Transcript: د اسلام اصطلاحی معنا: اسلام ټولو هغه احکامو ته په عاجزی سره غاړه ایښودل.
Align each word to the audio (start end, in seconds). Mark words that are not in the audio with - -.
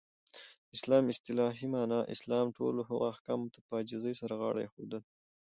د 0.69 0.69
اسلام 0.77 1.03
اصطلاحی 1.13 1.67
معنا: 1.75 1.99
اسلام 2.15 2.47
ټولو 2.57 2.79
هغه 2.89 3.05
احکامو 3.13 3.51
ته 3.53 3.59
په 3.65 3.71
عاجزی 3.77 4.13
سره 4.21 4.33
غاړه 4.41 4.59
ایښودل. 4.61 5.03